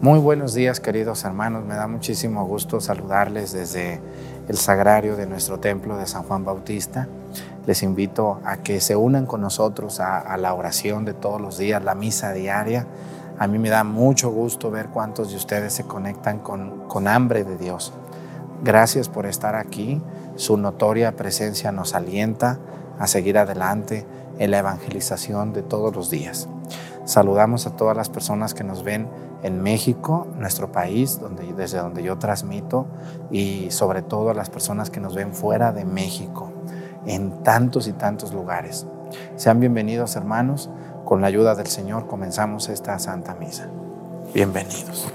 [0.00, 4.00] Muy buenos días queridos hermanos, me da muchísimo gusto saludarles desde
[4.46, 7.08] el sagrario de nuestro templo de San Juan Bautista.
[7.66, 11.82] Les invito a que se unan con nosotros a, la oración de todos los días,
[11.82, 12.86] la misa diaria.
[13.40, 17.42] A mí me da mucho gusto ver cuántos de ustedes se conectan con, con hambre
[17.42, 17.92] de Dios.
[18.62, 20.00] Gracias por estar aquí.
[20.36, 22.60] Su notoria presencia nos alienta
[23.00, 24.06] a seguir adelante
[24.38, 26.48] en la evangelización de todos los días.
[27.04, 29.08] Saludamos a todas las personas que nos ven
[29.42, 31.20] en México, nuestro país,
[31.56, 32.86] desde donde yo transmito,
[33.30, 36.50] y sobre todo a las personas que nos ven fuera de México,
[37.06, 38.86] en tantos y tantos lugares.
[39.36, 40.70] Sean bienvenidos hermanos,
[41.04, 43.68] con la ayuda del Señor comenzamos esta Santa Misa.
[44.34, 45.10] Bienvenidos.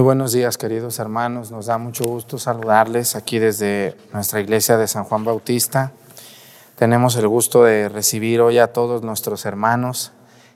[0.00, 1.50] Muy buenos días, queridos hermanos.
[1.50, 5.92] Nos da mucho gusto saludarles aquí desde nuestra iglesia de San Juan Bautista.
[6.76, 10.12] Tenemos el gusto de recibir hoy a todos nuestros hermanos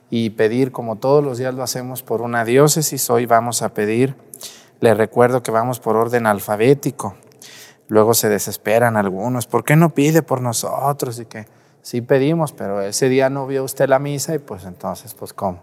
[0.09, 3.07] y pedir, como todos los días lo hacemos, por una diócesis.
[3.11, 4.15] Hoy vamos a pedir,
[4.79, 7.13] les recuerdo que vamos por orden alfabético.
[7.87, 11.19] Luego se desesperan algunos, ¿por qué no pide por nosotros?
[11.19, 11.45] Y que
[11.83, 15.61] sí pedimos, pero ese día no vio usted la misa y pues entonces, pues ¿cómo?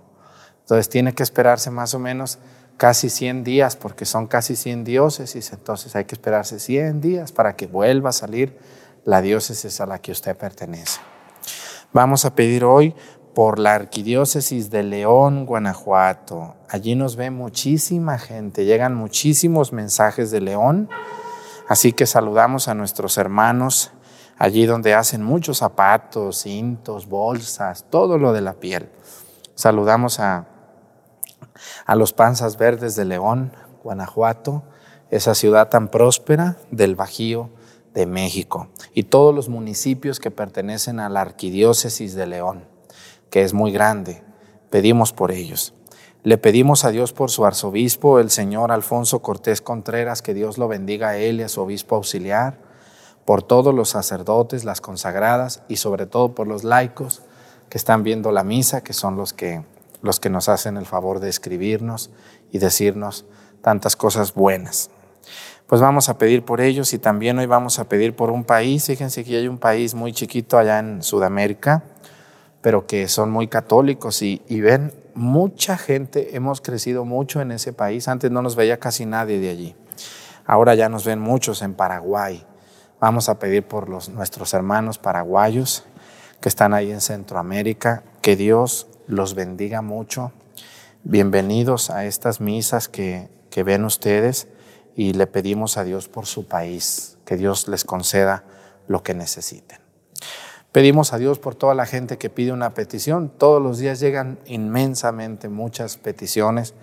[0.61, 2.39] Entonces tiene que esperarse más o menos
[2.83, 7.55] casi 100 días, porque son casi 100 diócesis, entonces hay que esperarse 100 días para
[7.55, 8.59] que vuelva a salir
[9.05, 10.99] la diócesis a la que usted pertenece.
[11.93, 12.93] Vamos a pedir hoy
[13.37, 16.57] por la arquidiócesis de León, Guanajuato.
[16.69, 20.89] Allí nos ve muchísima gente, llegan muchísimos mensajes de León,
[21.69, 23.93] así que saludamos a nuestros hermanos
[24.39, 28.89] allí donde hacen muchos zapatos, cintos, bolsas, todo lo de la piel.
[29.55, 30.47] Saludamos a
[31.87, 34.63] a los Panzas Verdes de León, Guanajuato,
[35.11, 37.51] esa ciudad tan próspera del Bajío
[37.95, 42.65] de México, y todos los municipios que pertenecen a la Arquidiócesis de León,
[43.31, 44.23] que es muy grande.
[44.71, 45.75] Pedimos por ellos.
[46.23, 50.69] Le pedimos a Dios por su arzobispo, el señor Alfonso Cortés Contreras, que Dios lo
[50.69, 52.59] bendiga a él y a su obispo auxiliar,
[53.25, 57.23] por todos los sacerdotes, las consagradas y sobre todo por los laicos
[57.69, 59.65] que están viendo la misa, que son los que
[60.03, 62.11] los que nos hacen el favor de escribirnos
[62.51, 63.25] y decirnos
[63.63, 64.91] tantas cosas buenas.
[65.67, 68.85] pues vamos a pedir por ellos y también hoy vamos a pedir por un país.
[68.85, 71.85] Fíjense que hay un país muy chiquito allá en Sudamérica,
[72.61, 77.73] pero que son muy católicos y, y ven, mucha gente, hemos crecido mucho en ese
[77.73, 78.07] país.
[78.09, 79.75] Antes no nos veía casi nadie de allí.
[80.45, 82.45] Ahora ya nos ven muchos en Paraguay.
[83.01, 85.85] Vamos a pedir por los, nuestros hermanos paraguayos
[86.41, 90.33] que están ahí en Centroamérica, que Dios los bendiga mucho.
[91.05, 94.49] Bienvenidos a estas misas que, que ven ustedes
[94.95, 98.45] y le pedimos a Dios por su país, que Dios les conceda
[98.87, 99.79] lo que necesiten.
[100.71, 103.29] Pedimos a Dios por toda la gente que pide una petición.
[103.29, 106.75] Todos los días llegan inmensamente muchas peticiones.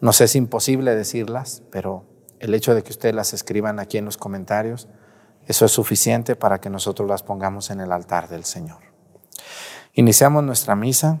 [0.00, 2.04] Nos es imposible decirlas, pero
[2.40, 4.88] el hecho de que ustedes las escriban aquí en los comentarios,
[5.46, 8.80] eso es suficiente para que nosotros las pongamos en el altar del Señor.
[9.94, 11.20] Iniciamos nuestra misa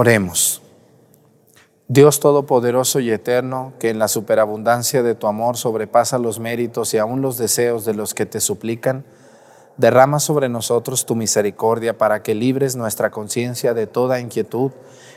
[0.00, 0.62] Oremos.
[1.88, 6.98] Dios Todopoderoso y Eterno, que en la superabundancia de tu amor sobrepasa los méritos y
[6.98, 9.04] aún los deseos de los que te suplican,
[9.76, 14.70] derrama sobre nosotros tu misericordia para que libres nuestra conciencia de toda inquietud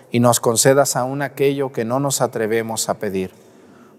[0.10, 3.30] y nos concedas aún aquello que no nos atrevemos a pedir.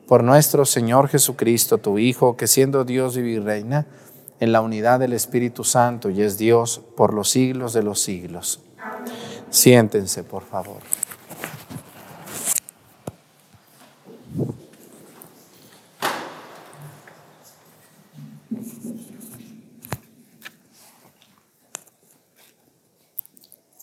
[0.08, 3.86] Por nuestro Señor Jesucristo, tu Hijo, que siendo Dios y reina
[4.40, 8.58] en la unidad del Espíritu Santo y es Dios por los siglos de los siglos.
[9.52, 10.80] Siéntense, por favor.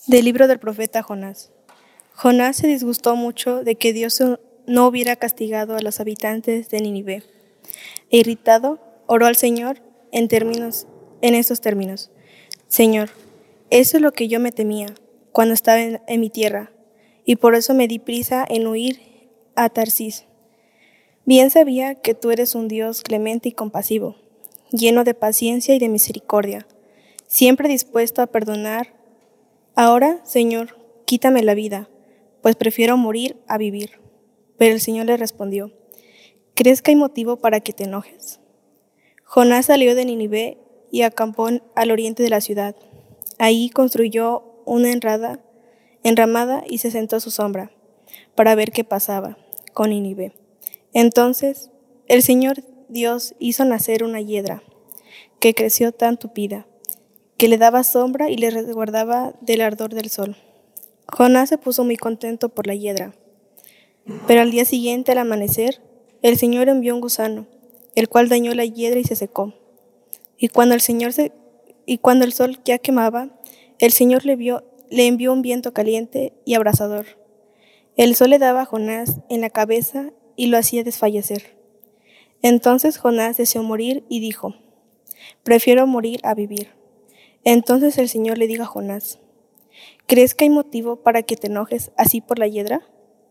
[0.07, 1.51] Del libro del profeta Jonás.
[2.16, 4.19] Jonás se disgustó mucho de que Dios
[4.66, 7.24] no hubiera castigado a los habitantes de Nínive.
[8.09, 10.88] E irritado, oró al Señor en términos
[11.21, 12.09] en estos términos:
[12.68, 13.11] Señor,
[13.69, 14.88] eso es lo que yo me temía
[15.40, 16.69] cuando estaba en, mi tierra,
[17.24, 19.00] y por eso me di prisa en huir
[19.56, 20.26] a Tarsis.
[21.24, 24.18] Bien sabía que tú eres un Dios clemente y compasivo,
[24.69, 26.68] lleno de paciencia y de misericordia,
[27.26, 28.94] siempre dispuesto a perdonar.
[29.76, 31.88] Ahora, Señor, quítame la vida,
[32.42, 33.92] pues prefiero morir a vivir.
[34.58, 35.72] Pero el Señor le respondió,
[36.54, 38.42] ¿crees que hay motivo para que te enojes?
[39.24, 40.58] Jonás salió de Ninive
[40.92, 42.76] y acampó al oriente de la ciudad.
[43.38, 45.40] Ahí construyó una enrada,
[46.04, 47.71] enramada y se sentó a su sombra
[48.35, 49.38] para ver qué pasaba
[49.73, 50.33] con Inibe.
[50.94, 51.71] Entonces
[52.07, 54.64] el Señor Dios hizo nacer una hiedra
[55.40, 56.68] que creció tan tupida
[57.38, 60.35] que le daba sombra y le resguardaba del ardor del sol.
[61.07, 63.14] Jonás se puso muy contento por la hiedra.
[64.28, 65.81] Pero al día siguiente, al amanecer,
[66.21, 67.47] el Señor envió un gusano,
[67.95, 69.54] el cual dañó la hiedra y se secó.
[70.38, 71.31] Y cuando el Señor se,
[71.85, 73.39] y cuando el sol ya quemaba,
[73.80, 74.33] el Señor le,
[74.92, 77.06] envió un viento caliente y abrasador.
[77.95, 81.57] El sol le daba a Jonás en la cabeza y lo hacía desfallecer.
[82.42, 84.56] Entonces Jonás deseó morir y dijo,
[85.44, 86.69] prefiero morir a vivir.
[87.44, 89.19] Entonces el Señor le dijo a Jonás,
[90.07, 92.81] ¿crees que hay motivo para que te enojes así por la hiedra?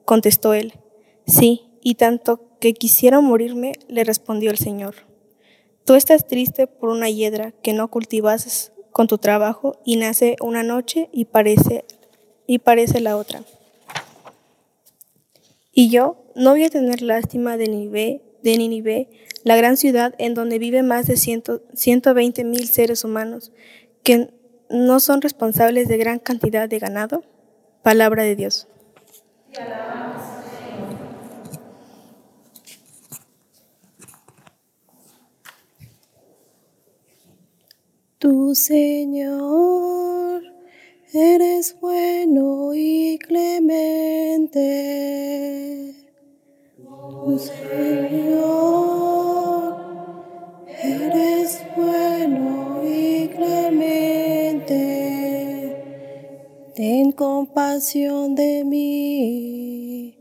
[0.05, 0.75] Contestó él,
[1.27, 4.95] sí, y tanto que quisiera morirme, le respondió el Señor.
[5.85, 10.63] Tú estás triste por una hiedra que no cultivas con tu trabajo y nace una
[10.63, 11.85] noche y parece,
[12.47, 13.43] y parece la otra.
[15.73, 19.09] Y yo no voy a tener lástima de Nínive, de Nínive
[19.45, 23.53] la gran ciudad en donde viven más de 120 mil seres humanos
[24.03, 24.31] que
[24.69, 27.25] no son responsables de gran cantidad de ganado.
[27.83, 28.69] Palabra de Dios.
[38.21, 40.43] Tu Señor
[41.13, 44.59] eres bueno y clemente.
[47.11, 48.43] Tu Señor
[50.83, 54.67] eres bueno y clemente.
[56.75, 60.19] Ten compasión de mí,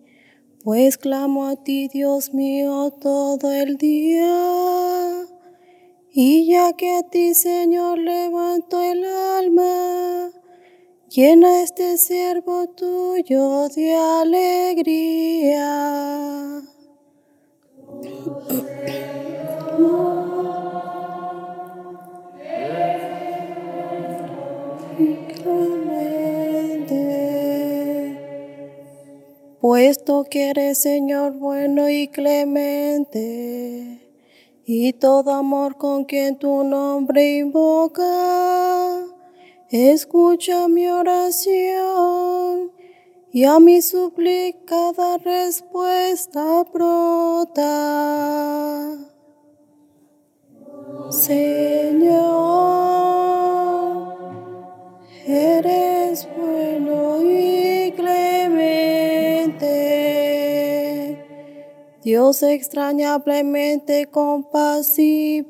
[0.63, 5.36] pues clamo a ti, Dios mío, todo el día.
[6.19, 10.31] Y ya que a ti, Señor, levanto el alma,
[11.09, 15.43] llena este siervo tuyo de alegría.
[29.61, 34.06] Puesto que eres Señor bueno y clemente,
[34.69, 38.03] y todo amor con quien tu nombre invoca.
[39.69, 42.73] Escucha mi oración
[43.31, 47.77] y a mi suplicada respuesta brota.
[51.11, 52.17] Señor,
[55.25, 57.56] eres bueno y
[62.07, 65.49] Dios extrañablemente compasivo,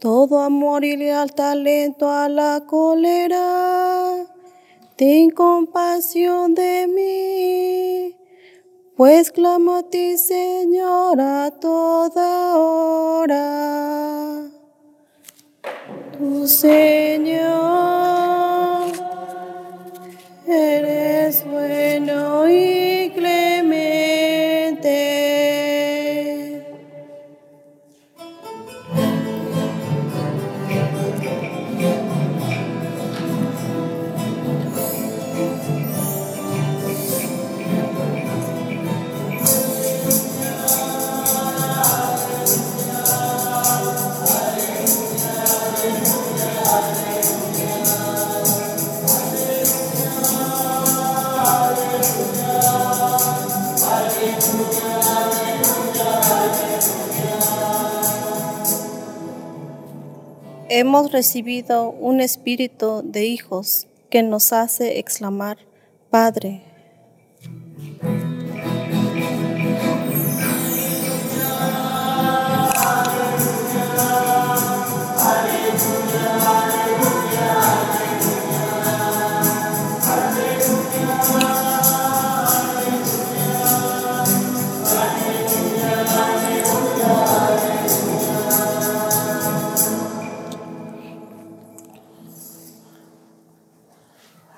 [0.00, 4.26] todo amor y leal talento a la cólera.
[4.96, 8.16] Ten compasión de mí,
[8.96, 14.48] pues clamo a ti, Señor, a toda hora.
[16.18, 17.52] Tu Señor,
[20.48, 22.97] eres bueno y
[60.70, 65.56] Hemos recibido un espíritu de hijos que nos hace exclamar,
[66.10, 66.67] Padre.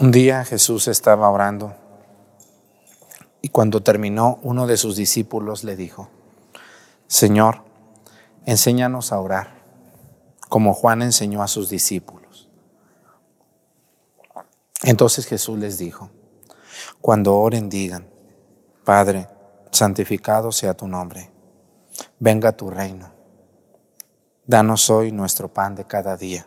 [0.00, 1.74] Un día Jesús estaba orando
[3.42, 6.08] y cuando terminó uno de sus discípulos le dijo,
[7.08, 7.64] Señor,
[8.46, 9.60] enséñanos a orar,
[10.48, 12.48] como Juan enseñó a sus discípulos.
[14.84, 16.10] Entonces Jesús les dijo,
[17.00, 18.08] cuando oren digan,
[18.84, 19.26] Padre,
[19.72, 21.32] santificado sea tu nombre,
[22.20, 23.10] venga tu reino,
[24.46, 26.46] danos hoy nuestro pan de cada día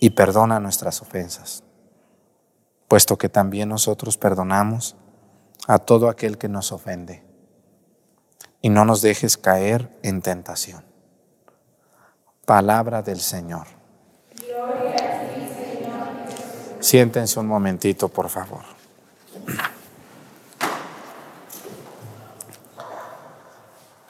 [0.00, 1.62] y perdona nuestras ofensas
[2.88, 4.96] puesto que también nosotros perdonamos
[5.66, 7.22] a todo aquel que nos ofende.
[8.60, 10.82] Y no nos dejes caer en tentación.
[12.44, 13.66] Palabra del Señor.
[16.80, 18.62] Siéntense un momentito, por favor.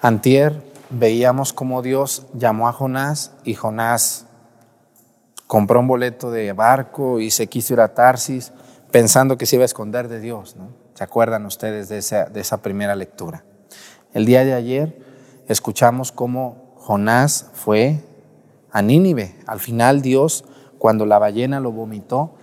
[0.01, 4.27] Antier veíamos cómo Dios llamó a Jonás y Jonás
[5.49, 8.53] compró un boleto de barco y se quiso ir a Tarsis
[8.91, 10.57] pensando que se iba a esconder de Dios.
[10.57, 10.71] ¿no?
[10.95, 13.45] ¿Se acuerdan ustedes de esa, de esa primera lectura?
[14.13, 14.99] El día de ayer
[15.49, 18.01] escuchamos cómo Jonás fue
[18.71, 19.37] a Nínive.
[19.47, 20.45] Al final Dios,
[20.79, 22.35] cuando la ballena lo vomitó,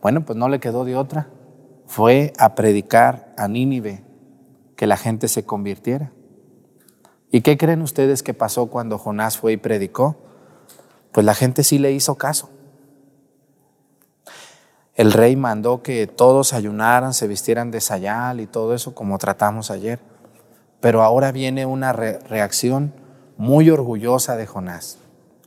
[0.00, 1.28] bueno, pues no le quedó de otra.
[1.86, 4.04] Fue a predicar a Nínive
[4.76, 6.12] que la gente se convirtiera.
[7.30, 10.16] ¿Y qué creen ustedes que pasó cuando Jonás fue y predicó?
[11.12, 12.50] Pues la gente sí le hizo caso.
[14.98, 19.70] El rey mandó que todos ayunaran, se vistieran de sayal y todo eso como tratamos
[19.70, 20.00] ayer.
[20.80, 22.92] Pero ahora viene una reacción
[23.36, 24.98] muy orgullosa de Jonás.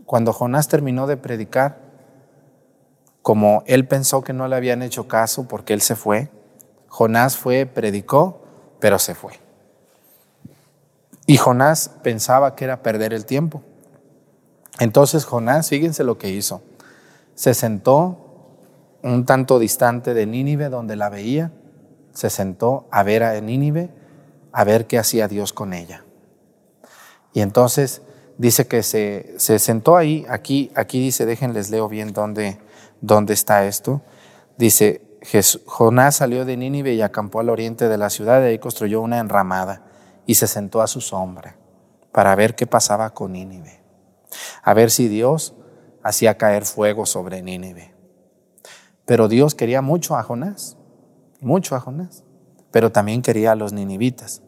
[0.06, 1.80] Cuando Jonás terminó de predicar,
[3.22, 6.30] como él pensó que no le habían hecho caso porque él se fue,
[6.88, 8.42] Jonás fue, predicó,
[8.80, 9.34] pero se fue.
[11.26, 13.62] Y Jonás pensaba que era perder el tiempo.
[14.80, 16.62] Entonces Jonás, fíjense lo que hizo.
[17.36, 18.21] Se sentó
[19.04, 21.52] un tanto distante de Nínive donde la veía,
[22.14, 23.90] se sentó a ver a Nínive,
[24.52, 26.04] a ver qué hacía Dios con ella.
[27.34, 28.02] Y entonces
[28.38, 32.60] dice que se, se sentó ahí, aquí, aquí dice, déjenles leo bien dónde,
[33.00, 34.02] dónde está esto.
[34.58, 35.02] Dice,
[35.66, 39.20] Jonás salió de Nínive y acampó al oriente de la ciudad y ahí construyó una
[39.20, 39.84] enramada
[40.26, 41.56] y se sentó a su sombra
[42.12, 43.80] para ver qué pasaba con Nínive,
[44.64, 45.54] a ver si Dios
[46.04, 47.91] hacía caer fuego sobre Nínive.
[49.12, 50.78] Pero Dios quería mucho a Jonás,
[51.42, 52.24] mucho a Jonás,
[52.72, 54.42] pero también quería a los ninivitas.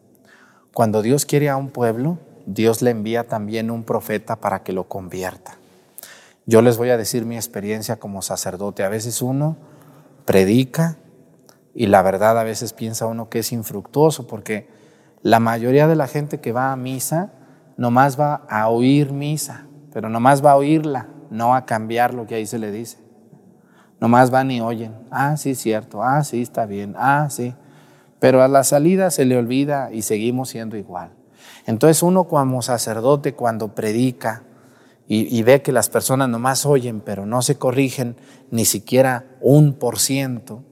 [0.72, 2.16] Cuando Dios quiere a un pueblo,
[2.46, 5.58] Dios le envía también un profeta para que lo convierta.
[6.46, 8.84] Yo les voy a decir mi experiencia como sacerdote.
[8.84, 9.58] A veces uno
[10.24, 10.96] predica
[11.74, 14.70] y la verdad a veces piensa uno que es infructuoso porque
[15.20, 17.32] la mayoría de la gente que va a misa
[17.76, 22.36] nomás va a oír misa, pero nomás va a oírla, no a cambiar lo que
[22.36, 23.03] ahí se le dice.
[24.00, 27.54] Nomás van y oyen, ah, sí, cierto, ah, sí, está bien, ah, sí.
[28.18, 31.10] Pero a la salida se le olvida y seguimos siendo igual.
[31.66, 34.42] Entonces uno como sacerdote cuando predica
[35.06, 38.16] y, ve que las personas nomás oyen, pero no se corrigen
[38.50, 40.62] ni siquiera un por ciento,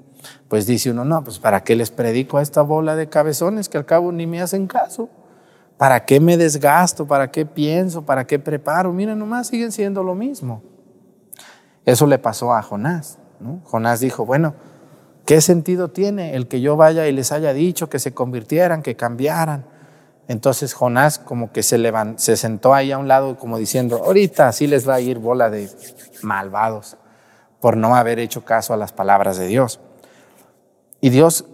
[0.48, 3.76] pues dice uno, no, pues ¿para qué les predico a esta bola de cabezones que
[3.76, 5.10] al cabo ni me hacen caso?
[5.76, 7.06] ¿Para qué me desgasto?
[7.06, 8.06] ¿Para qué pienso?
[8.06, 8.92] ¿Para qué preparo?
[8.92, 10.62] Miren, nomás siguen siendo lo mismo.
[11.84, 13.18] Eso le pasó a Jonás.
[13.64, 14.54] Jonás dijo, bueno,
[15.26, 18.96] ¿qué sentido tiene el que yo vaya y les haya dicho que se convirtieran, que
[18.96, 19.66] cambiaran?
[20.28, 24.48] Entonces Jonás como que se, levantó, se sentó ahí a un lado como diciendo, ahorita
[24.48, 25.68] así les va a ir bola de
[26.22, 26.96] malvados
[27.60, 29.80] por no haber hecho caso a las palabras de Dios.
[31.00, 31.46] Y Dios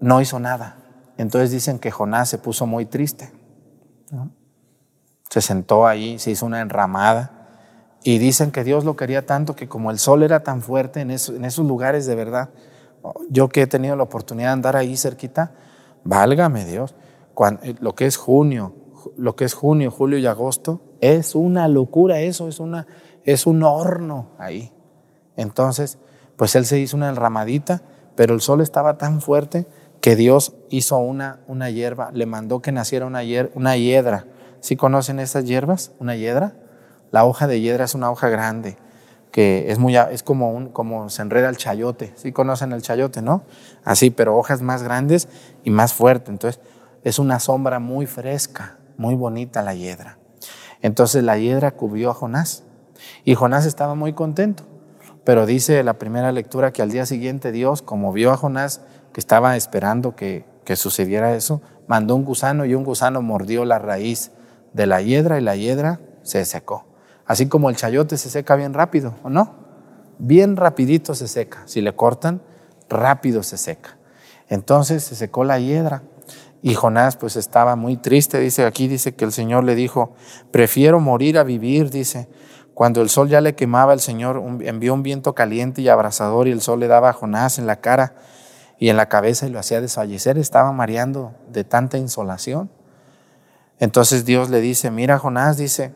[0.00, 0.76] no hizo nada.
[1.16, 3.32] Entonces dicen que Jonás se puso muy triste.
[5.30, 7.41] Se sentó ahí, se hizo una enramada.
[8.04, 11.10] Y dicen que Dios lo quería tanto que como el sol era tan fuerte en,
[11.10, 12.50] esos lugares de verdad,
[13.30, 15.52] yo que he tenido la oportunidad de andar ahí cerquita,
[16.04, 16.94] válgame Dios,
[17.62, 18.74] eh, lo que es junio,
[19.16, 22.86] lo que es junio, julio y agosto, es una locura eso, es, una,
[23.24, 24.72] es un horno ahí.
[25.36, 25.98] Entonces,
[26.36, 27.82] pues él se hizo una enramadita
[28.14, 29.66] pero el sol estaba tan fuerte
[30.00, 33.20] que Dios hizo una, una hierba, le mandó que naciera una,
[33.54, 34.26] una hiedra.
[34.60, 35.92] ¿Sí conocen esas hierbas?
[35.98, 36.54] ¿Una hiedra?
[37.12, 38.76] La hoja de hiedra es una hoja grande,
[39.30, 42.12] que es, muy, es como, un, como se enreda el chayote.
[42.16, 43.44] ¿Sí conocen el chayote, no?
[43.84, 45.28] Así, pero hojas más grandes
[45.62, 46.30] y más fuertes.
[46.30, 46.60] Entonces,
[47.04, 50.18] es una sombra muy fresca, muy bonita la hiedra.
[50.82, 52.64] Entonces la hiedra cubrió a Jonás
[53.24, 54.64] y Jonás estaba muy contento.
[55.24, 59.20] Pero dice la primera lectura que al día siguiente Dios, como vio a Jonás que
[59.20, 60.44] estaba esperando que,
[60.74, 64.32] sucediera eso, mandó un gusano y un gusano mordió la raíz
[64.72, 66.86] de la hiedra y la hiedra se secó.
[67.26, 69.54] Así como el chayote se seca bien rápido, ¿o no?
[70.18, 71.62] Bien rapidito se seca.
[71.66, 72.42] Si le cortan,
[72.88, 73.96] rápido se seca.
[74.48, 76.02] Entonces se secó la hiedra
[76.62, 78.38] y Jonás pues estaba muy triste.
[78.38, 80.14] Dice aquí, dice que el Señor le dijo,
[80.50, 82.28] prefiero morir a vivir, dice.
[82.74, 86.52] Cuando el sol ya le quemaba, el Señor envió un viento caliente y abrasador y
[86.52, 88.14] el sol le daba a Jonás en la cara
[88.78, 90.38] y en la cabeza y lo hacía desfallecer.
[90.38, 92.70] Estaba mareando de tanta insolación.
[93.78, 95.92] Entonces Dios le dice, mira Jonás, dice,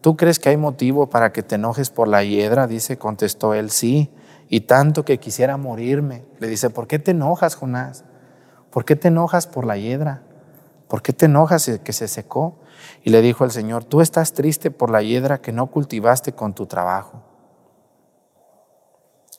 [0.00, 2.66] ¿tú crees que hay motivo para que te enojes por la hiedra?
[2.66, 4.10] Dice, contestó él, sí,
[4.48, 6.24] y tanto que quisiera morirme.
[6.38, 8.04] Le dice, ¿por qué te enojas, Jonás?
[8.70, 10.22] ¿Por qué te enojas por la hiedra?
[10.88, 12.56] ¿Por qué te enojas que se secó?
[13.04, 16.54] Y le dijo el Señor, tú estás triste por la hiedra que no cultivaste con
[16.54, 17.22] tu trabajo,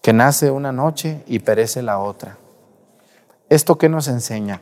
[0.02, 2.38] que nace una noche y perece la otra.
[3.50, 4.62] ¿Esto qué nos enseña?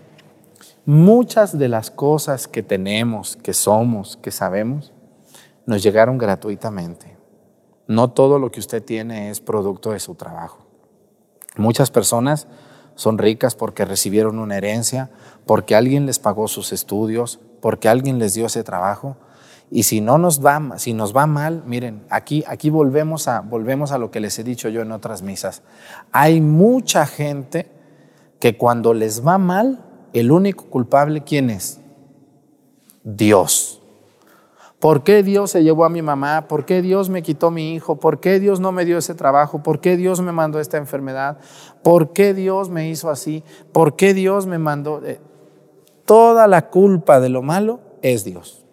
[0.86, 4.92] Muchas de las cosas que tenemos, que somos, que sabemos,
[5.70, 7.16] nos llegaron gratuitamente.
[7.86, 10.66] No todo lo que usted tiene es producto de su trabajo.
[11.58, 12.48] Muchas personas
[12.96, 15.12] son ricas porque recibieron una herencia,
[15.46, 19.16] porque alguien les pagó sus estudios, porque alguien les dio ese trabajo.
[19.70, 23.92] Y si no nos va, si nos va mal, miren, aquí, aquí volvemos, a, volvemos
[23.92, 25.62] a lo que les he dicho yo en otras misas.
[26.12, 27.70] Hay mucha gente
[28.40, 31.80] que cuando les va mal, el único culpable, ¿quién es?
[33.04, 33.79] Dios.
[34.80, 36.48] ¿Por qué Dios se llevó a mi mamá?
[36.48, 37.98] ¿Por qué Dios me quitó mi hijo?
[37.98, 39.62] ¿Por qué Dios no me dio ese trabajo?
[39.62, 41.38] ¿Por qué Dios me mandó esta enfermedad?
[41.84, 43.44] ¿Por qué Dios me hizo así?
[43.74, 45.06] ¿Por qué Dios me mandó?
[45.06, 45.20] Eh,
[46.06, 48.66] toda la culpa de lo malo es Dios.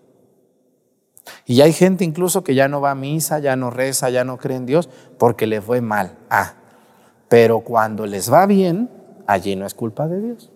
[1.45, 4.39] Y hay gente incluso que ya no va a misa, ya no reza, ya no
[4.39, 4.89] cree en Dios
[5.19, 6.17] porque le fue mal.
[6.31, 6.55] Ah,
[7.29, 8.91] pero cuando les va bien,
[9.27, 10.53] allí no es culpa de Dios.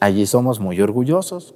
[0.00, 1.54] Allí somos muy orgullosos,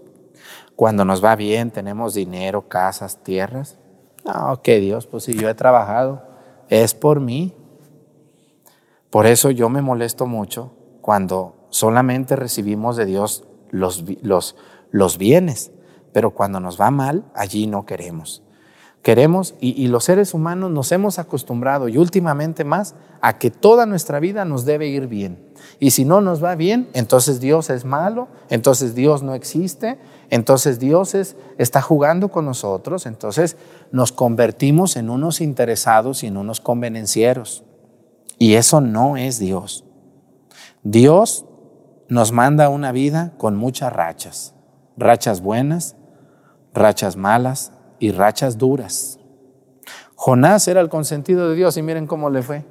[0.76, 3.78] cuando nos va bien, tenemos dinero, casas, tierras.
[4.24, 6.22] No, que Dios, pues si yo he trabajado,
[6.68, 7.54] es por mí.
[9.10, 14.56] Por eso yo me molesto mucho cuando solamente recibimos de Dios los, los,
[14.90, 15.70] los bienes,
[16.12, 18.42] pero cuando nos va mal, allí no queremos.
[19.02, 23.84] Queremos, y, y, los seres humanos nos hemos acostumbrado, y últimamente más, a que toda
[23.84, 25.46] nuestra vida nos debe ir bien.
[25.78, 29.98] Y si no nos va bien, entonces Dios es malo, entonces Dios no existe,
[30.30, 31.14] entonces Dios
[31.58, 33.56] está jugando con nosotros, entonces
[33.92, 37.64] nos convertimos en unos interesados y en unos convenencieros.
[38.38, 39.84] Y eso no es Dios.
[40.82, 41.46] Dios
[42.08, 44.54] nos manda una vida con muchas rachas,
[44.96, 45.96] rachas buenas,
[46.72, 49.18] rachas malas y rachas duras.
[50.14, 52.64] Jonás era el consentido de Dios y miren cómo le fue.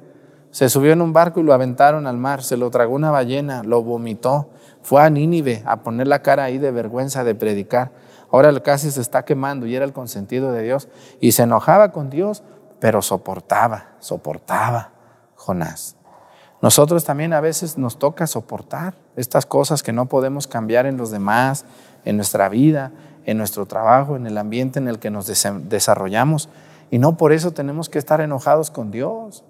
[0.50, 3.64] Se subió en un barco y lo aventaron al mar, se lo tragó una ballena,
[3.64, 4.50] lo vomitó,
[4.84, 7.90] fue a Nínive a poner la cara ahí de vergüenza de predicar.
[8.30, 10.88] Ahora casi se está quemando y era el consentido de Dios.
[11.20, 12.42] Y se enojaba con Dios,
[12.80, 14.92] pero soportaba, soportaba
[15.36, 15.96] Jonás.
[16.60, 21.10] Nosotros también a veces nos toca soportar estas cosas que no podemos cambiar en los
[21.10, 21.64] demás,
[22.04, 22.92] en nuestra vida,
[23.24, 26.50] en nuestro trabajo, en el ambiente en el que nos desarrollamos.
[26.90, 29.44] Y no por eso tenemos que estar enojados con Dios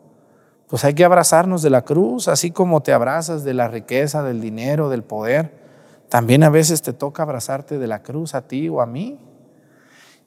[0.68, 4.40] pues hay que abrazarnos de la cruz, así como te abrazas de la riqueza, del
[4.40, 5.52] dinero, del poder.
[6.08, 9.18] También a veces te toca abrazarte de la cruz a ti o a mí.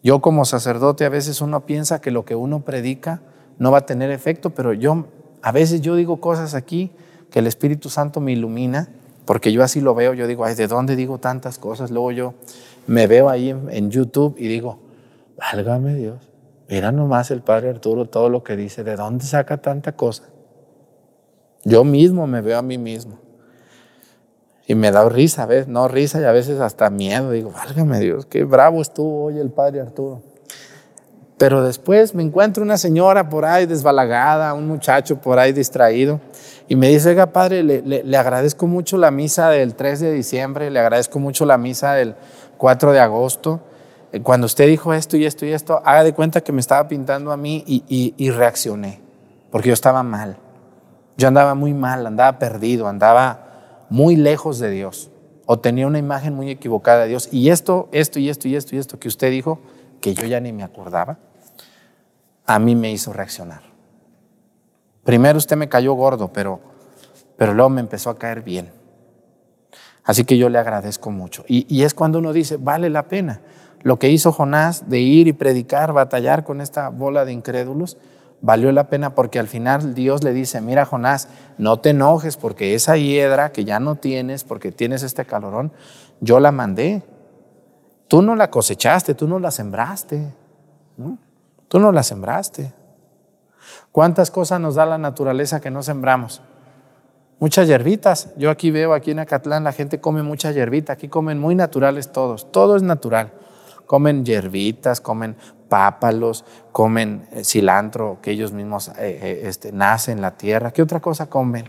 [0.03, 3.21] Yo como sacerdote a veces uno piensa que lo que uno predica
[3.57, 5.07] no va a tener efecto, pero yo
[5.41, 6.91] a veces yo digo cosas aquí
[7.31, 8.89] que el Espíritu Santo me ilumina,
[9.25, 11.91] porque yo así lo veo, yo digo, ay, ¿de dónde digo tantas cosas?
[11.91, 12.33] Luego yo
[12.85, 14.79] me veo ahí en, YouTube y digo,
[15.37, 16.29] válgame Dios,
[16.69, 20.23] Mira nomás el padre Arturo todo lo que dice, ¿de dónde saca tanta cosa?
[21.63, 23.19] Yo mismo me veo a mí mismo.
[24.65, 25.67] Y me da risa, ¿ves?
[25.67, 27.31] No risa y a veces hasta miedo.
[27.31, 30.21] Digo, válgame Dios, qué bravo estuvo hoy el padre Arturo.
[31.37, 36.19] Pero después me encuentro una señora por ahí desbalagada, un muchacho por ahí distraído,
[36.67, 40.71] y me dice, oiga, padre, le, le, agradezco mucho la misa del 3 de diciembre,
[40.71, 42.15] le agradezco mucho la misa del
[42.57, 43.61] 4 de agosto,
[44.23, 47.31] cuando usted dijo esto y esto y esto, haga de cuenta que me estaba pintando
[47.31, 49.01] a mí y, reaccioné,
[49.51, 50.37] porque yo estaba mal.
[51.17, 55.09] Yo andaba muy mal, andaba perdido, andaba muy lejos de Dios,
[55.45, 57.29] o tenía una imagen muy equivocada de Dios.
[57.31, 59.59] Y esto, esto y esto y esto y esto que usted dijo,
[59.99, 61.17] que yo ya ni me acordaba,
[62.45, 63.61] a mí me hizo reaccionar.
[65.03, 66.59] Primero usted me cayó gordo, pero,
[67.35, 68.71] pero luego me empezó a caer bien.
[70.03, 71.43] Así que yo le agradezco mucho.
[71.47, 73.41] y es cuando uno dice, vale la pena
[73.81, 77.97] lo que hizo Jonás de ir y predicar, batallar con esta bola de incrédulos,
[78.41, 82.75] valió la pena porque al final Dios le dice, mira Jonás, no te enojes porque
[82.75, 85.71] esa hiedra que ya no tienes, porque tienes este calorón,
[86.21, 87.03] yo la mandé.
[88.07, 90.33] Tú no la cosechaste, tú no la sembraste.
[91.67, 92.73] Tú no la sembraste.
[93.91, 96.41] ¿Cuántas cosas nos da la naturaleza que no sembramos?
[97.39, 98.29] Muchas hierbitas.
[98.37, 100.93] Yo aquí veo, aquí en Acatlán, la gente come mucha hierbita.
[100.93, 102.51] Aquí comen muy naturales todos.
[102.51, 103.31] Todo es natural
[103.87, 105.35] comen hierbitas, comen
[105.69, 110.71] pápalos, comen eh, cilantro que ellos mismos eh, eh, este, nacen en la tierra.
[110.71, 111.65] ¿Qué otra cosa comen?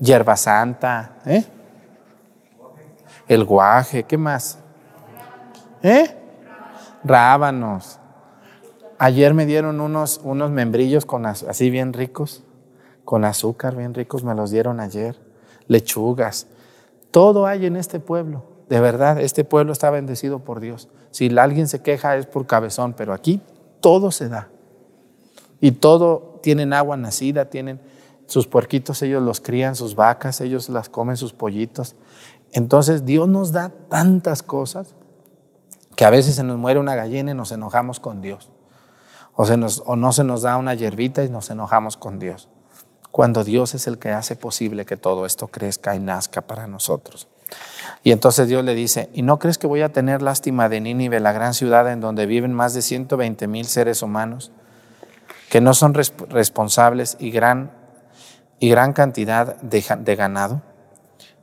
[0.00, 1.44] Hierba santa, ¿eh?
[3.28, 4.58] El guaje, ¿qué más?
[5.82, 6.16] ¿Eh?
[7.04, 8.00] Rábanos.
[8.98, 12.42] Ayer me dieron unos, unos membrillos con, así bien ricos,
[13.04, 15.16] con azúcar bien ricos, me los dieron ayer.
[15.66, 16.46] Lechugas.
[17.10, 18.44] Todo hay en este pueblo.
[18.68, 20.88] De verdad, este pueblo está bendecido por Dios.
[21.10, 23.40] Si alguien se queja es por cabezón, pero aquí
[23.80, 24.48] todo se da.
[25.60, 27.80] Y todo, tienen agua nacida, tienen
[28.26, 31.96] sus puerquitos, ellos los crían, sus vacas, ellos las comen, sus pollitos.
[32.52, 34.94] Entonces Dios nos da tantas cosas
[35.96, 38.50] que a veces se nos muere una gallina y nos enojamos con Dios.
[39.34, 42.48] O, se nos, o no se nos da una hierbita y nos enojamos con Dios.
[43.10, 47.28] Cuando Dios es el que hace posible que todo esto crezca y nazca para nosotros.
[48.02, 51.20] Y entonces Dios le dice, ¿y no crees que voy a tener lástima de Nínive,
[51.20, 54.52] la gran ciudad en donde viven más de 120 mil seres humanos,
[55.50, 57.72] que no son responsables y gran,
[58.60, 60.62] y gran cantidad de, de ganado?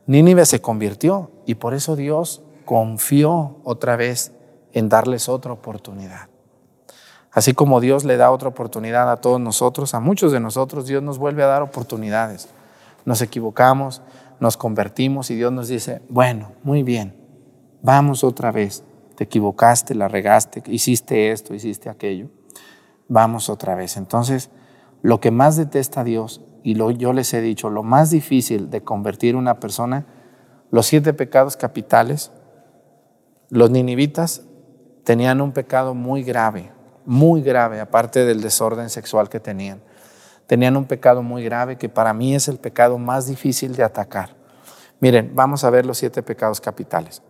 [0.06, 4.32] Nínive se convirtió y por eso Dios confió otra vez
[4.72, 6.28] en darles otra oportunidad.
[7.32, 11.02] Así como Dios le da otra oportunidad a todos nosotros, a muchos de nosotros, Dios
[11.02, 12.48] nos vuelve a dar oportunidades.
[13.04, 14.00] Nos equivocamos,
[14.40, 17.16] nos convertimos y Dios nos dice, bueno, muy bien,
[17.82, 18.84] vamos otra vez.
[19.16, 22.28] Te equivocaste, la regaste, hiciste esto, hiciste aquello.
[23.08, 23.96] Vamos otra vez.
[23.96, 24.50] Entonces,
[25.02, 28.82] lo que más detesta Dios, y lo, yo les he dicho, lo más difícil de
[28.82, 30.06] convertir una persona,
[30.70, 32.32] los siete pecados capitales,
[33.48, 34.42] los ninivitas
[35.04, 36.72] tenían un pecado muy grave,
[37.06, 39.80] muy grave, aparte del desorden sexual que tenían
[40.46, 44.36] tenían un pecado muy grave que para mí es el pecado más difícil de atacar.
[45.00, 47.22] Miren, vamos a ver los siete pecados capitales.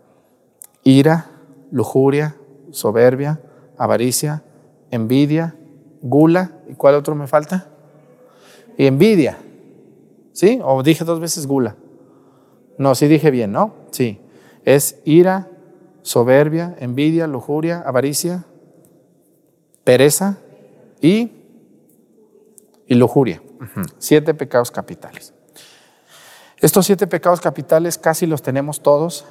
[0.84, 1.30] Ira,
[1.70, 2.36] lujuria,
[2.70, 3.40] soberbia,
[3.76, 4.42] avaricia,
[4.90, 5.56] envidia,
[6.00, 6.52] gula.
[6.68, 7.68] ¿Y cuál otro me falta?
[8.76, 9.38] Y envidia.
[10.32, 10.60] ¿Sí?
[10.62, 11.76] ¿O dije dos veces gula?
[12.78, 13.74] No, sí dije bien, ¿no?
[13.90, 14.20] Sí.
[14.64, 15.48] Es ira,
[16.02, 18.44] soberbia, envidia, lujuria, avaricia,
[19.82, 20.38] pereza
[21.00, 21.32] y
[22.86, 23.42] y lujuria.
[23.98, 25.34] Siete pecados capitales.
[26.58, 29.24] Estos siete pecados capitales casi los tenemos todos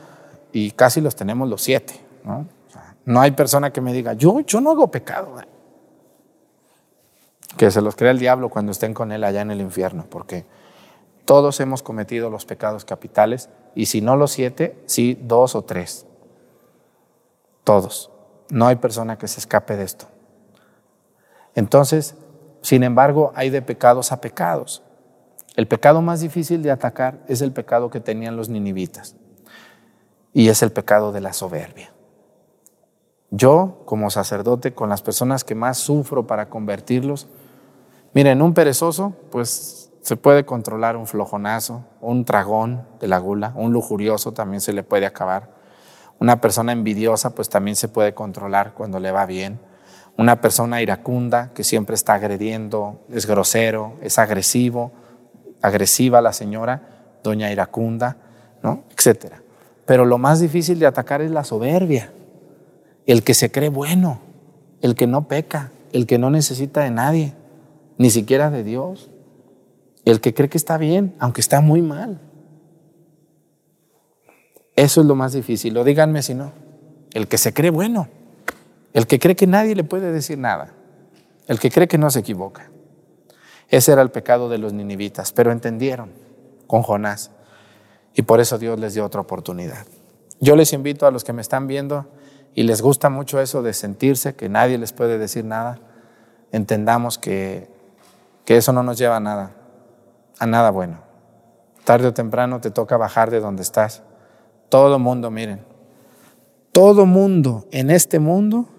[0.51, 1.99] y casi los tenemos los siete.
[3.05, 5.35] No, hay persona que me diga, yo, yo no hago pecado.
[7.57, 10.45] Que se los crea el diablo cuando estén con él allá en el infierno, porque
[11.23, 16.05] todos hemos cometido los pecados capitales y si no los siete, sí dos o tres.
[17.63, 18.11] Todos.
[18.49, 20.07] No hay persona que se escape de esto.
[21.55, 22.15] Entonces,
[22.65, 24.81] sin embargo, hay de pecados a pecados.
[25.55, 29.15] El pecado más difícil de atacar es el pecado que tenían los ninivitas
[30.33, 31.93] y es el pecado de la soberbia.
[33.29, 37.27] Yo, como sacerdote, con las personas que más sufro para convertirlos,
[38.15, 43.73] miren, un perezoso, pues se puede controlar un flojonazo, un tragón de la gula, un
[43.73, 45.51] lujurioso también se le puede acabar.
[46.17, 49.59] Una persona envidiosa, pues también se puede controlar cuando le va bien
[50.17, 54.91] una persona iracunda que siempre está agrediendo, es grosero, es agresivo,
[55.61, 58.17] agresiva la señora, doña iracunda,
[58.63, 58.83] ¿no?
[58.95, 59.41] etcétera.
[59.85, 62.11] Pero lo más difícil de atacar es la soberbia,
[63.05, 64.19] el que se cree bueno,
[64.81, 67.33] el que no peca, el que no necesita de nadie,
[67.97, 69.09] ni siquiera de Dios,
[70.05, 72.19] el que cree que está bien, aunque está muy mal.
[74.75, 76.51] Eso es lo más difícil, o díganme si no,
[77.13, 78.07] el que se cree bueno.
[78.95, 80.71] El que cree que nadie le puede decir nada.
[81.47, 82.71] El que cree que no se equivoca.
[83.67, 86.11] Ese era el pecado de los ninivitas, pero entendieron
[86.65, 87.29] con Jonás.
[88.13, 89.85] Y por eso Dios les dio otra oportunidad.
[90.39, 92.07] Yo les invito a los que me están viendo
[92.53, 95.77] y les gusta mucho eso de sentirse que nadie les puede decir nada,
[96.53, 97.67] entendamos que,
[98.45, 99.51] que eso no nos lleva a nada,
[100.39, 100.99] a nada bueno.
[101.83, 104.03] Tarde o temprano te toca bajar de donde estás.
[104.69, 105.65] Todo mundo, miren,
[106.71, 108.69] todo mundo en este mundo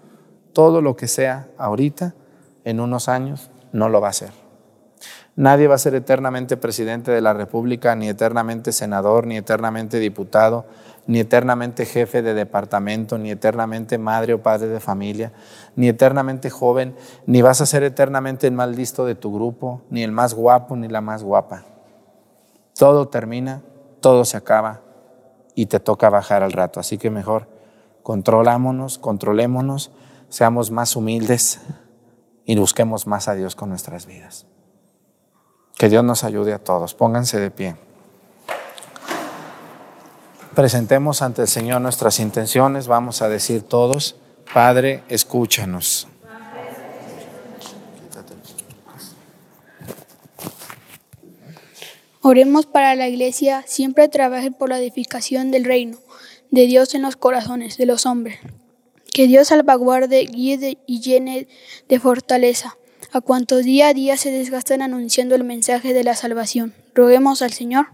[0.57, 2.15] todo lo que sea ahorita,
[2.63, 4.31] en unos años, no lo va a ser.
[5.35, 10.65] Nadie va a ser eternamente presidente de la República, ni eternamente senador, ni eternamente diputado,
[11.05, 15.31] ni eternamente jefe de departamento, ni eternamente madre o padre de familia,
[15.75, 16.95] ni eternamente joven,
[17.27, 20.75] ni vas a ser eternamente el más listo de tu grupo, ni el más guapo,
[20.75, 21.65] ni la más guapa.
[22.75, 23.61] Todo termina,
[24.01, 24.81] todo se acaba
[25.53, 26.79] y te toca bajar al rato.
[26.79, 27.47] Así que mejor
[28.01, 29.91] controlámonos, controlémonos
[30.29, 31.59] seamos más humildes
[32.45, 34.45] y busquemos más a Dios con nuestras vidas.
[35.77, 36.93] Que Dios nos ayude a todos.
[36.93, 37.75] Pónganse de pie.
[40.55, 42.87] Presentemos ante el Señor nuestras intenciones.
[42.87, 44.15] Vamos a decir todos,
[44.53, 46.07] Padre, escúchanos.
[52.21, 55.97] Oremos para la iglesia, siempre trabaje por la edificación del reino
[56.51, 58.39] de Dios en los corazones de los hombres
[59.17, 61.47] que Dios salvaguarde, guíe y llene
[61.89, 62.77] de fortaleza
[63.11, 66.75] a cuantos día a día se desgastan anunciando el mensaje de la salvación.
[66.93, 67.87] Roguemos al Señor.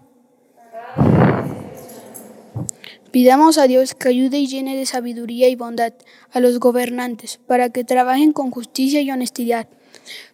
[3.11, 5.93] Pidamos a Dios que ayude y llene de sabiduría y bondad
[6.29, 9.69] a los gobernantes para que trabajen con justicia y honestidad,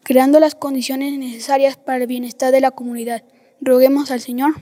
[0.01, 3.23] creando las condiciones necesarias para el bienestar de la comunidad.
[3.61, 4.55] Roguemos al Señor.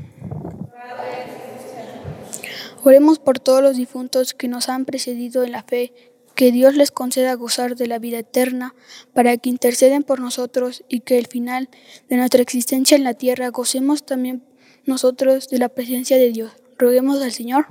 [2.84, 5.94] Oremos por todos los difuntos que nos han precedido en la fe,
[6.38, 8.76] que Dios les conceda gozar de la vida eterna,
[9.12, 11.68] para que interceden por nosotros y que al final
[12.10, 14.44] de nuestra existencia en la tierra gocemos también
[14.86, 16.52] nosotros de la presencia de Dios.
[16.78, 17.66] Roguemos al Señor.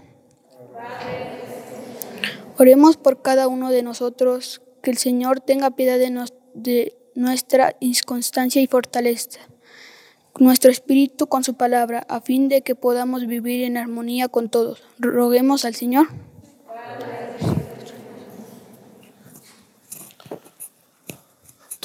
[2.58, 8.60] Oremos por cada uno de nosotros, que el Señor tenga piedad de, de nuestra inconstancia
[8.60, 9.38] y fortaleza
[10.38, 14.82] nuestro espíritu con su palabra, a fin de que podamos vivir en armonía con todos.
[14.98, 16.08] Roguemos al Señor.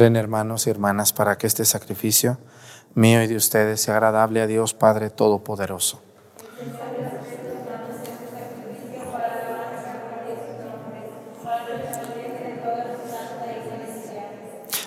[0.00, 2.38] Hermanos y hermanas para que este sacrificio
[2.94, 6.00] mío y de ustedes sea agradable a Dios Padre Todopoderoso.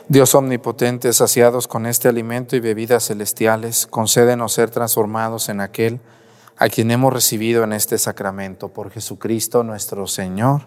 [0.07, 5.99] Dios omnipotente, saciados con este alimento y bebidas celestiales, concédenos ser transformados en aquel
[6.57, 10.63] a quien hemos recibido en este sacramento por Jesucristo nuestro Señor.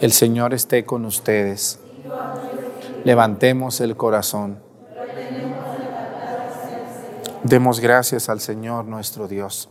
[0.00, 1.80] El Señor esté con ustedes.
[3.04, 4.62] Levantemos el corazón.
[7.42, 9.70] Demos gracias al Señor nuestro Dios.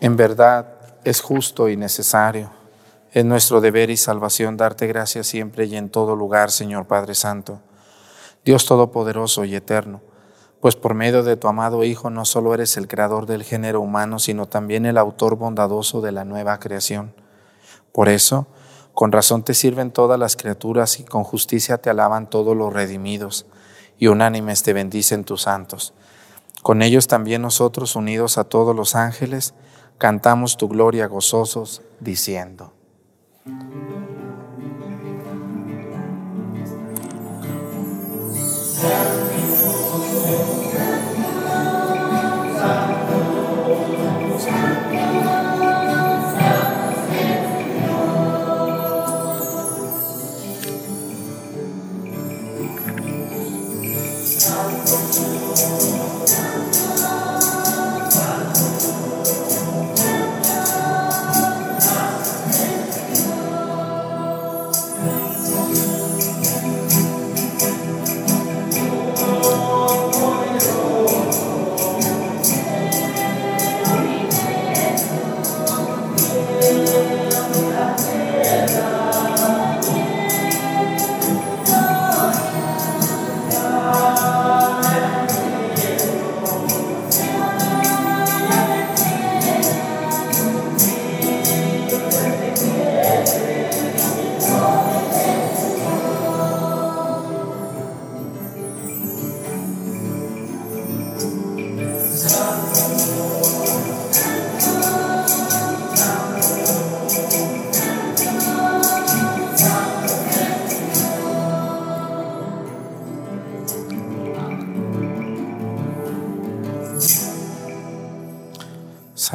[0.00, 0.68] En verdad
[1.04, 2.50] es justo y necesario.
[3.12, 7.60] Es nuestro deber y salvación darte gracias siempre y en todo lugar, Señor Padre Santo,
[8.44, 10.02] Dios Todopoderoso y Eterno,
[10.60, 14.18] pues por medio de tu amado Hijo no solo eres el creador del género humano,
[14.18, 17.14] sino también el autor bondadoso de la nueva creación.
[17.90, 18.46] Por eso,
[18.96, 23.44] con razón te sirven todas las criaturas y con justicia te alaban todos los redimidos,
[23.98, 25.92] y unánimes te bendicen tus santos.
[26.62, 29.52] Con ellos también nosotros, unidos a todos los ángeles,
[29.98, 32.72] cantamos tu gloria gozosos, diciendo.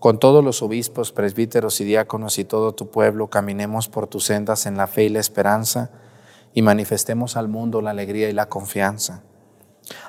[0.00, 4.64] con todos los obispos, presbíteros y diáconos y todo tu pueblo, caminemos por tus sendas
[4.64, 5.90] en la fe y la esperanza
[6.54, 9.22] y manifestemos al mundo la alegría y la confianza.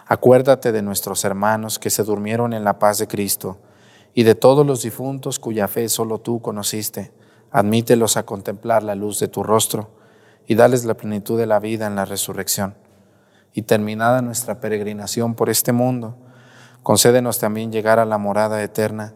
[0.07, 3.57] Acuérdate de nuestros hermanos que se durmieron en la paz de Cristo
[4.13, 7.11] y de todos los difuntos cuya fe solo tú conociste.
[7.51, 9.89] Admítelos a contemplar la luz de tu rostro
[10.47, 12.75] y dales la plenitud de la vida en la resurrección.
[13.53, 16.15] Y terminada nuestra peregrinación por este mundo,
[16.81, 19.15] concédenos también llegar a la morada eterna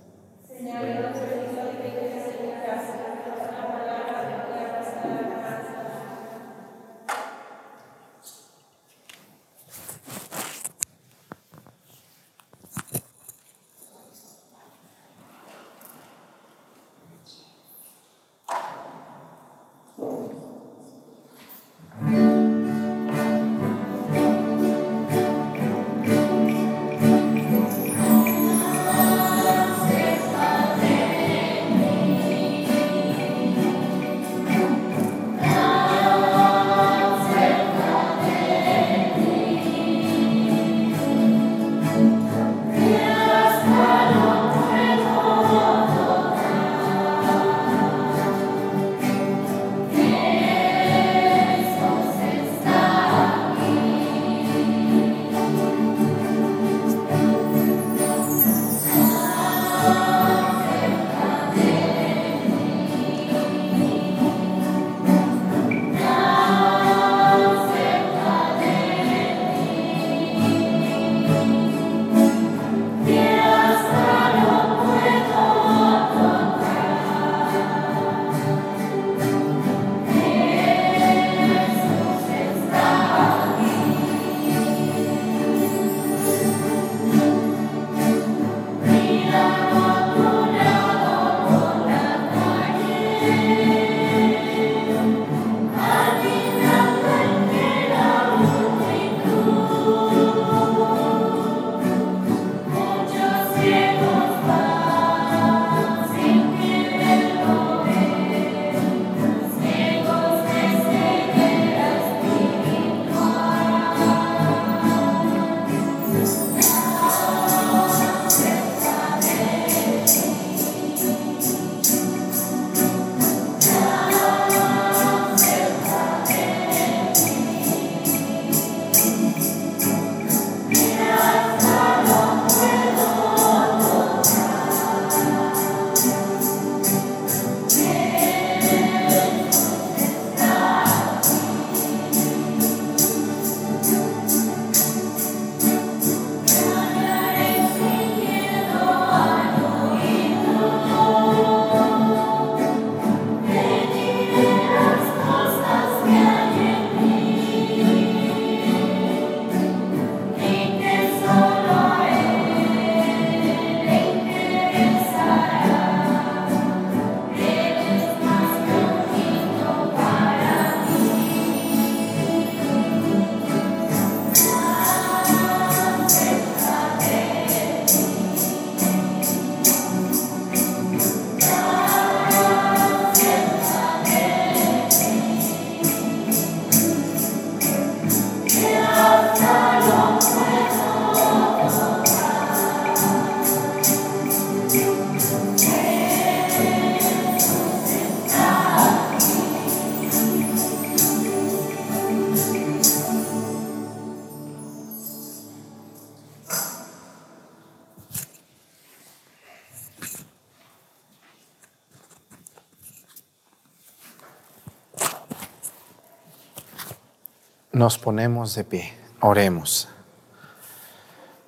[217.73, 219.87] Nos ponemos de pie, oremos.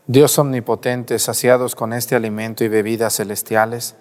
[0.07, 3.95] Dios omnipotente, saciados con este alimento y bebidas celestiales,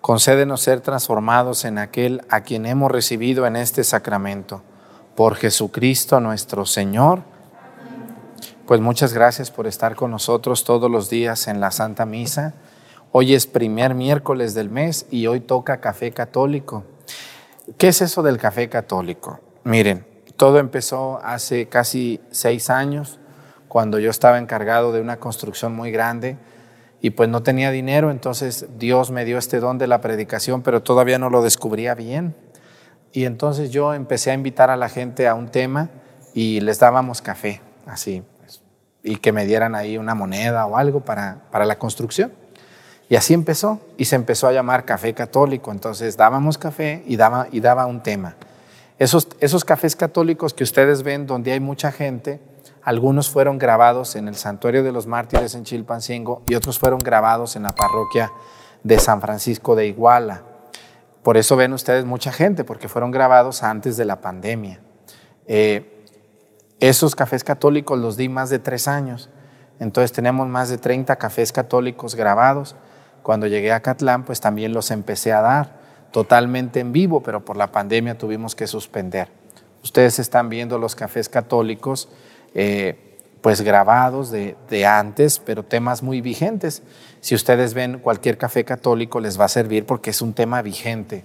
[0.00, 4.62] concédenos ser transformados en aquel a quien hemos recibido en este sacramento.
[5.14, 7.22] Por Jesucristo nuestro Señor.
[8.66, 12.54] Pues muchas gracias por estar con nosotros todos los días en la Santa Misa.
[13.12, 16.82] Hoy es primer miércoles del mes y hoy toca café católico.
[17.76, 19.38] ¿Qué es eso del café católico?
[19.62, 20.07] Miren,
[20.38, 23.18] todo empezó hace casi seis años,
[23.66, 26.38] cuando yo estaba encargado de una construcción muy grande
[27.00, 30.80] y pues no tenía dinero, entonces Dios me dio este don de la predicación, pero
[30.80, 32.36] todavía no lo descubría bien.
[33.12, 35.90] Y entonces yo empecé a invitar a la gente a un tema
[36.34, 38.62] y les dábamos café, así, pues,
[39.02, 42.32] y que me dieran ahí una moneda o algo para, para la construcción.
[43.08, 47.48] Y así empezó, y se empezó a llamar café católico, entonces dábamos café y daba,
[47.50, 48.36] y daba un tema.
[48.98, 52.40] Esos, cafés católicos que ustedes ven donde hay mucha gente,
[52.82, 57.54] algunos fueron grabados en el Santuario de los Mártires en Chilpancingo y otros fueron grabados
[57.54, 58.32] en la parroquia
[58.82, 60.42] de San Francisco de Iguala.
[61.22, 64.80] Por eso ven ustedes mucha gente, porque fueron grabados antes de la pandemia.
[65.46, 66.04] Eh,
[66.80, 69.30] Esos cafés católicos los di más de tres años.
[69.78, 72.74] Entonces tenemos más de 30 cafés católicos grabados.
[73.22, 75.77] Cuando llegué a Catlán, pues también los empecé a dar
[76.10, 79.28] totalmente en vivo, pero por la pandemia tuvimos que suspender.
[79.82, 82.08] Ustedes están viendo los cafés católicos,
[82.54, 86.82] eh, pues grabados de, de antes, pero temas muy vigentes.
[87.20, 91.24] Si ustedes ven cualquier café católico, les va a servir porque es un tema vigente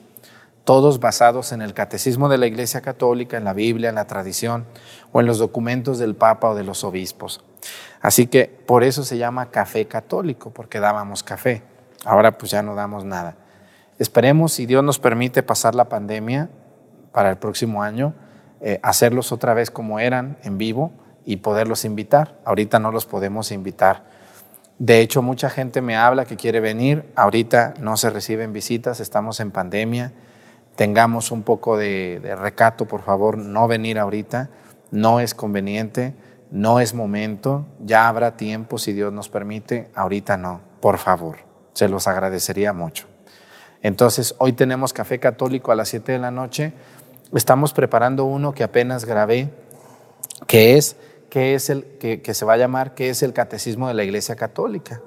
[0.63, 4.65] todos basados en el catecismo de la Iglesia Católica, en la Biblia, en la tradición
[5.11, 7.43] o en los documentos del Papa o de los obispos.
[8.01, 11.63] Así que por eso se llama café católico, porque dábamos café.
[12.05, 13.35] Ahora pues ya no damos nada.
[14.03, 16.49] Esperemos, si Dios nos permite pasar la pandemia
[17.13, 18.13] para el próximo año,
[18.59, 20.91] eh, hacerlos otra vez como eran, en vivo,
[21.25, 22.37] y poderlos invitar.
[22.43, 24.03] Ahorita no los podemos invitar.
[24.77, 27.11] De hecho, mucha gente me habla que quiere venir.
[27.15, 30.11] Ahorita no se reciben visitas, estamos en pandemia
[30.75, 34.49] tengamos un poco de, recato, por favor, no venir ahorita,
[34.91, 36.13] no es conveniente,
[36.51, 41.37] no es momento, ya habrá tiempo si Dios nos permite, ahorita no, por favor,
[41.73, 43.12] se los agradecería mucho.
[43.83, 46.73] Entonces, hoy tenemos café católico a las 7 de la noche,
[47.35, 49.49] estamos preparando uno que apenas grabé,
[50.47, 50.95] que es,
[51.29, 54.35] que es el, que, se va a llamar, que es el Catecismo de la Iglesia
[54.35, 55.01] Católica.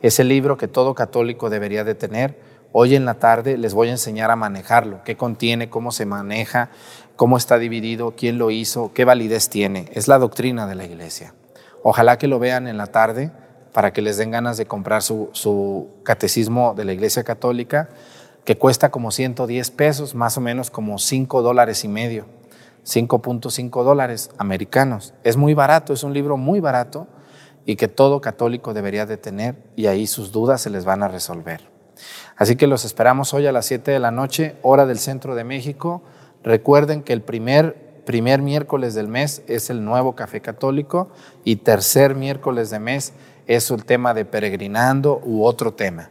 [0.00, 2.36] Es el libro que todo católico debería de tener
[2.74, 6.70] Hoy en la tarde les voy a enseñar a manejarlo, qué contiene, cómo se maneja,
[7.16, 9.90] cómo está dividido, quién lo hizo, qué validez tiene.
[9.92, 11.34] Es la doctrina de la iglesia.
[11.82, 13.30] Ojalá que lo vean en la tarde
[13.74, 17.90] para que les den ganas de comprar su, catecismo de la iglesia católica,
[18.44, 22.26] que cuesta como 110 pesos, más o menos como 5 dólares y medio,
[22.84, 25.14] 5.5 dólares americanos.
[25.22, 27.06] Es muy barato, es un libro muy barato
[27.64, 31.08] y que todo católico debería de tener y ahí sus dudas se les van a
[31.08, 31.60] resolver.
[32.36, 35.44] Así que los esperamos hoy a las 7 de la noche, hora del centro de
[35.44, 36.02] México.
[36.42, 41.10] Recuerden que el primer, primer miércoles del mes es el nuevo café católico
[41.44, 43.12] y tercer miércoles de mes
[43.46, 46.10] es el tema de peregrinando u otro tema.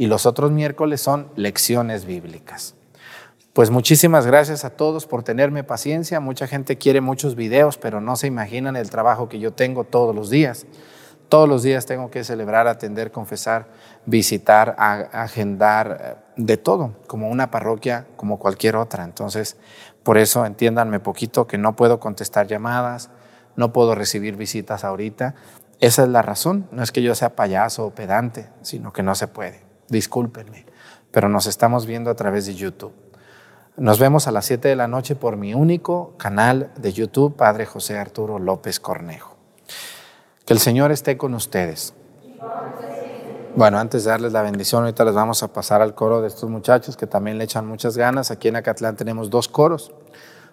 [0.00, 2.74] Y los otros miércoles son lecciones bíblicas.
[3.52, 6.20] Pues muchísimas gracias a todos por tenerme paciencia.
[6.20, 10.14] Mucha gente quiere muchos videos, pero no se imaginan el trabajo que yo tengo todos
[10.14, 10.64] los días.
[11.28, 13.66] Todos los días tengo que celebrar, atender, confesar,
[14.06, 19.04] visitar, agendar, eh, de todo, como una parroquia, como cualquier otra.
[19.04, 19.58] Entonces,
[20.02, 23.10] por eso entiéndanme poquito que no puedo contestar llamadas,
[23.54, 25.34] no puedo recibir visitas ahorita.
[25.78, 26.68] Esa es la razón.
[26.72, 29.68] No es que yo sea payaso o pedante, sino que no se puede.
[29.90, 30.64] Discúlpenme.
[31.10, 32.94] Pero nos estamos viendo a través de YouTube.
[33.76, 37.66] Nos vemos a las 7 de la noche por mi único canal de YouTube, Padre
[37.66, 39.36] José Arturo López Cornejo.
[40.44, 41.94] Que el Señor esté con ustedes.
[43.56, 46.48] Bueno, antes de darles la bendición, ahorita les vamos a pasar al coro de estos
[46.48, 48.30] muchachos que también le echan muchas ganas.
[48.30, 49.92] Aquí en Acatlán tenemos dos coros,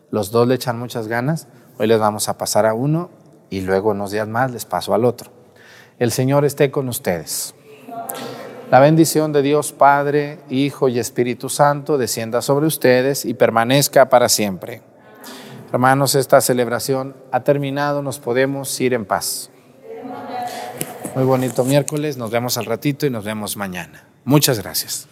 [0.10, 1.48] los dos le echan muchas ganas.
[1.78, 3.12] Hoy les vamos a pasar a uno
[3.50, 5.32] y luego unos días más les paso al otro.
[6.00, 7.54] El Señor esté con ustedes.
[8.70, 14.28] La bendición de Dios Padre, Hijo y Espíritu Santo descienda sobre ustedes y permanezca para
[14.28, 14.82] siempre.
[15.72, 19.50] Hermanos, esta celebración ha terminado, nos podemos ir en paz.
[21.16, 24.04] Muy bonito miércoles, nos vemos al ratito y nos vemos mañana.
[24.26, 25.08] Muchas gracias.